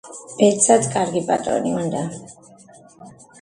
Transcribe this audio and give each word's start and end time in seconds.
ბედსაც 0.39 0.87
კარგი 0.95 1.21
პატრონი 1.27 1.75
უნდა 1.83 2.03